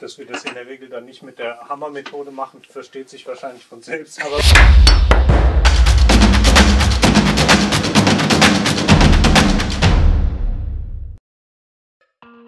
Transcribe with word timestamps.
Dass 0.00 0.16
wir 0.16 0.24
das 0.24 0.46
in 0.46 0.54
der 0.54 0.66
Regel 0.66 0.88
dann 0.88 1.04
nicht 1.04 1.22
mit 1.22 1.38
der 1.38 1.68
Hammermethode 1.68 2.30
machen, 2.30 2.62
versteht 2.66 3.10
sich 3.10 3.26
wahrscheinlich 3.26 3.66
von 3.66 3.82
selbst. 3.82 4.18
Aber 4.24 4.38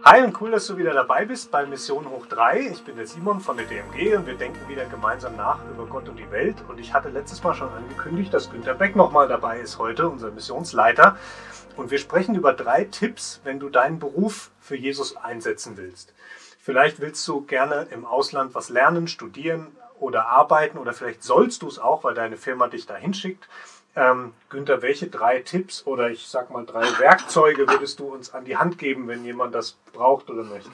Hi 0.03 0.23
und 0.23 0.41
cool, 0.41 0.51
dass 0.51 0.67
du 0.67 0.79
wieder 0.79 0.95
dabei 0.95 1.27
bist 1.27 1.51
bei 1.51 1.67
Mission 1.67 2.09
Hoch 2.09 2.25
3. 2.25 2.71
Ich 2.73 2.85
bin 2.85 2.97
der 2.97 3.07
Simon 3.07 3.41
von 3.41 3.59
der 3.59 3.67
DMG 3.67 4.17
und 4.17 4.27
wir 4.27 4.35
denken 4.35 4.67
wieder 4.67 4.87
gemeinsam 4.87 5.37
nach 5.37 5.59
über 5.69 5.85
Gott 5.85 6.09
und 6.09 6.17
die 6.17 6.31
Welt. 6.31 6.57
Und 6.71 6.81
ich 6.81 6.95
hatte 6.95 7.11
letztes 7.11 7.43
Mal 7.43 7.53
schon 7.53 7.69
angekündigt, 7.69 8.33
dass 8.33 8.51
Günter 8.51 8.73
Beck 8.73 8.97
nochmal 8.97 9.29
dabei 9.29 9.61
ist 9.61 9.79
heute, 9.79 10.09
unser 10.09 10.31
Missionsleiter. 10.31 11.19
Und 11.77 11.91
wir 11.91 11.99
sprechen 11.99 12.35
über 12.35 12.55
drei 12.55 12.85
Tipps, 12.85 13.43
wenn 13.45 13.61
du 13.61 13.69
deinen 13.69 13.99
Beruf 13.99 14.51
für 14.59 14.77
Jesus 14.77 15.17
einsetzen 15.17 15.77
willst. 15.77 16.15
Vielleicht 16.65 17.01
willst 17.01 17.27
du 17.27 17.41
gerne 17.41 17.89
im 17.91 18.05
Ausland 18.05 18.55
was 18.55 18.69
lernen, 18.69 19.09
studieren 19.09 19.77
oder 19.99 20.29
arbeiten 20.29 20.79
oder 20.79 20.93
vielleicht 20.93 21.25
sollst 21.25 21.63
du 21.63 21.67
es 21.67 21.81
auch, 21.81 22.05
weil 22.05 22.15
deine 22.15 22.37
Firma 22.37 22.69
dich 22.69 22.87
dahin 22.87 23.15
schickt. 23.15 23.49
Ähm, 23.97 24.33
Günther, 24.49 24.81
welche 24.81 25.09
drei 25.09 25.41
Tipps 25.41 25.85
oder 25.87 26.11
ich 26.11 26.29
sag 26.29 26.51
mal 26.51 26.65
drei 26.65 26.87
Werkzeuge 27.01 27.69
würdest 27.69 27.99
du 27.99 28.05
uns 28.15 28.33
an 28.33 28.45
die 28.45 28.57
Hand 28.57 28.79
geben, 28.79 29.09
wenn 29.09 29.25
jemand 29.25 29.57
das 29.57 29.73
braucht 29.93 30.31
oder 30.31 30.45
möchte? 30.45 30.71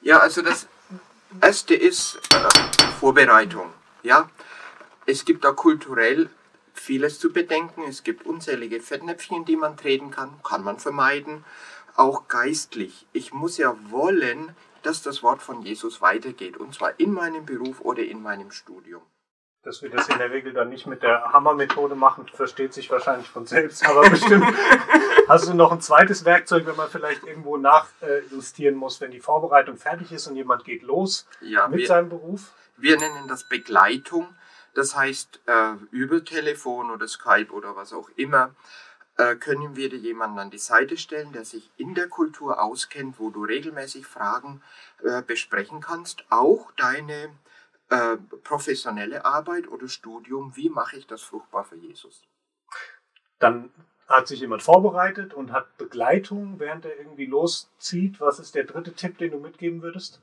Ja, 0.00 0.18
also 0.18 0.42
das 0.42 0.66
erste 1.40 1.76
ist 1.76 2.18
äh, 2.34 2.86
Vorbereitung. 2.98 3.72
Ja, 4.02 4.28
es 5.06 5.24
gibt 5.24 5.44
da 5.44 5.52
kulturell 5.52 6.30
vieles 6.74 7.20
zu 7.20 7.32
bedenken. 7.32 7.84
Es 7.88 8.02
gibt 8.02 8.26
unzählige 8.26 8.80
Fettnäpfchen, 8.80 9.44
die 9.44 9.56
man 9.56 9.76
treten 9.76 10.10
kann, 10.10 10.40
kann 10.42 10.64
man 10.64 10.80
vermeiden. 10.80 11.44
Auch 11.94 12.26
geistlich. 12.26 13.06
Ich 13.12 13.32
muss 13.32 13.56
ja 13.56 13.76
wollen, 13.90 14.56
dass 14.82 15.02
das 15.02 15.22
Wort 15.22 15.42
von 15.42 15.62
Jesus 15.62 16.00
weitergeht, 16.00 16.56
und 16.56 16.74
zwar 16.74 16.98
in 16.98 17.12
meinem 17.12 17.46
Beruf 17.46 17.80
oder 17.80 18.02
in 18.02 18.22
meinem 18.22 18.50
Studium. 18.50 19.02
Dass 19.62 19.82
wir 19.82 19.90
das 19.90 20.08
in 20.08 20.16
der 20.16 20.30
Regel 20.30 20.54
dann 20.54 20.70
nicht 20.70 20.86
mit 20.86 21.02
der 21.02 21.32
Hammermethode 21.32 21.94
machen, 21.94 22.26
versteht 22.32 22.72
sich 22.72 22.90
wahrscheinlich 22.90 23.28
von 23.28 23.44
selbst, 23.44 23.86
aber 23.86 24.08
bestimmt 24.08 24.46
hast 25.28 25.48
du 25.48 25.54
noch 25.54 25.70
ein 25.70 25.82
zweites 25.82 26.24
Werkzeug, 26.24 26.66
wenn 26.66 26.76
man 26.76 26.88
vielleicht 26.88 27.24
irgendwo 27.24 27.58
nachjustieren 27.58 28.74
muss, 28.74 29.00
wenn 29.02 29.10
die 29.10 29.20
Vorbereitung 29.20 29.76
fertig 29.76 30.12
ist 30.12 30.26
und 30.28 30.36
jemand 30.36 30.64
geht 30.64 30.82
los 30.82 31.26
ja, 31.42 31.68
mit 31.68 31.80
wir, 31.80 31.86
seinem 31.86 32.08
Beruf? 32.08 32.52
Wir 32.78 32.96
nennen 32.96 33.28
das 33.28 33.44
Begleitung. 33.44 34.28
Das 34.74 34.96
heißt, 34.96 35.40
äh, 35.46 35.72
über 35.90 36.24
Telefon 36.24 36.90
oder 36.90 37.06
Skype 37.06 37.52
oder 37.52 37.76
was 37.76 37.92
auch 37.92 38.08
immer 38.16 38.54
können 39.38 39.76
wir 39.76 39.88
dir 39.88 39.98
jemanden 39.98 40.38
an 40.38 40.50
die 40.50 40.58
Seite 40.58 40.96
stellen, 40.96 41.32
der 41.32 41.44
sich 41.44 41.70
in 41.76 41.94
der 41.94 42.08
Kultur 42.08 42.62
auskennt, 42.62 43.18
wo 43.18 43.30
du 43.30 43.44
regelmäßig 43.44 44.06
Fragen 44.06 44.62
äh, 45.02 45.22
besprechen 45.22 45.80
kannst. 45.80 46.24
Auch 46.30 46.72
deine 46.72 47.30
äh, 47.90 48.16
professionelle 48.44 49.24
Arbeit 49.24 49.68
oder 49.68 49.88
Studium, 49.88 50.56
wie 50.56 50.70
mache 50.70 50.96
ich 50.96 51.06
das 51.06 51.22
fruchtbar 51.22 51.64
für 51.64 51.76
Jesus? 51.76 52.22
Dann 53.38 53.70
hat 54.08 54.28
sich 54.28 54.40
jemand 54.40 54.62
vorbereitet 54.62 55.34
und 55.34 55.52
hat 55.52 55.76
Begleitung, 55.76 56.58
während 56.58 56.84
er 56.84 56.98
irgendwie 56.98 57.26
loszieht. 57.26 58.20
Was 58.20 58.38
ist 58.38 58.54
der 58.54 58.64
dritte 58.64 58.92
Tipp, 58.92 59.18
den 59.18 59.32
du 59.32 59.38
mitgeben 59.38 59.82
würdest? 59.82 60.20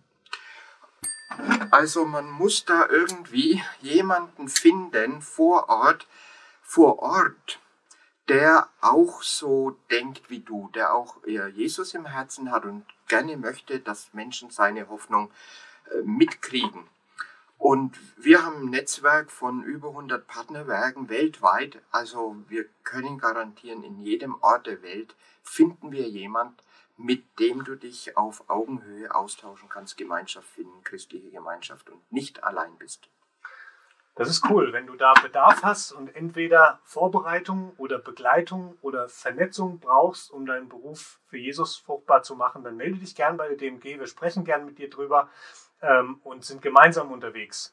Also 1.72 2.06
man 2.06 2.30
muss 2.30 2.66
da 2.66 2.88
irgendwie 2.90 3.62
jemanden 3.82 4.48
finden 4.48 5.22
vor 5.22 5.70
Ort, 5.70 6.08
vor 6.62 7.00
Ort, 7.00 7.60
der 8.30 8.68
auch 8.82 9.24
so 9.24 9.78
denkt 9.90 10.30
wie 10.30 10.40
du, 10.40 10.70
der 10.74 10.94
auch 10.94 11.18
Jesus 11.26 11.94
im 11.94 12.06
Herzen 12.06 12.52
hat 12.52 12.66
und 12.66 12.86
gerne 13.08 13.38
möchte, 13.38 13.80
dass 13.80 14.14
Menschen 14.14 14.50
seine 14.50 14.90
Hoffnung 14.90 15.32
äh, 15.92 16.02
mitkriegen. 16.04 16.88
Und 17.58 17.98
wir 18.18 18.46
haben 18.46 18.66
ein 18.66 18.70
Netzwerk 18.70 19.32
von 19.32 19.64
über 19.64 19.90
100 19.90 20.28
Partnerwerken 20.28 21.10
weltweit. 21.10 21.82
Also 21.92 22.36
wir 22.50 22.66
können 22.84 23.18
garantieren, 23.18 23.84
in 23.84 24.00
jedem 24.00 24.36
Ort 24.42 24.68
der 24.68 24.84
Welt 24.84 25.16
finden 25.42 25.92
wir 25.92 26.08
jemand, 26.08 26.62
mit 26.98 27.40
dem 27.40 27.64
du 27.64 27.76
dich 27.76 28.18
auf 28.18 28.50
Augenhöhe 28.50 29.14
austauschen 29.14 29.70
kannst, 29.70 29.98
Gemeinschaft 29.98 30.48
finden, 30.48 30.84
christliche 30.84 31.30
Gemeinschaft 31.30 31.90
und 31.90 32.12
nicht 32.12 32.44
allein 32.44 32.76
bist. 32.78 33.08
Das 34.18 34.30
ist 34.30 34.50
cool, 34.50 34.74
wenn 34.74 34.88
du 34.88 34.96
da 34.96 35.14
Bedarf 35.14 35.62
hast 35.62 35.92
und 35.92 36.16
entweder 36.16 36.80
Vorbereitung 36.84 37.74
oder 37.78 38.00
Begleitung 38.00 38.76
oder 38.82 39.08
Vernetzung 39.10 39.80
brauchst, 39.80 40.32
um 40.32 40.48
deinen 40.48 40.70
Beruf 40.70 41.20
für 41.28 41.38
Jesus 41.38 41.78
fruchtbar 41.78 42.24
zu 42.24 42.36
machen, 42.36 42.64
dann 42.64 42.78
melde 42.78 42.98
dich 42.98 43.14
gern 43.14 43.38
bei 43.38 43.48
der 43.48 43.58
DMG. 43.58 44.00
Wir 44.00 44.08
sprechen 44.08 44.44
gern 44.44 44.66
mit 44.66 44.80
dir 44.80 44.90
drüber 44.90 45.30
ähm, 45.84 46.20
und 46.24 46.44
sind 46.44 46.64
gemeinsam 46.64 47.12
unterwegs 47.12 47.72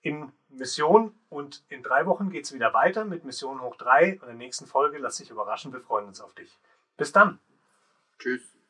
in 0.00 0.32
Mission. 0.48 1.14
Und 1.28 1.62
in 1.68 1.82
drei 1.82 2.06
Wochen 2.06 2.30
geht 2.30 2.46
es 2.46 2.54
wieder 2.54 2.72
weiter 2.72 3.04
mit 3.04 3.24
Mission 3.24 3.60
hoch 3.60 3.76
drei. 3.76 4.14
Und 4.14 4.22
in 4.22 4.26
der 4.28 4.34
nächsten 4.34 4.66
Folge 4.66 4.96
lass 4.96 5.18
dich 5.18 5.28
überraschen. 5.28 5.74
Wir 5.74 5.80
freuen 5.80 6.06
uns 6.06 6.22
auf 6.22 6.32
dich. 6.32 6.58
Bis 6.96 7.12
dann. 7.12 7.38
Tschüss. 8.18 8.61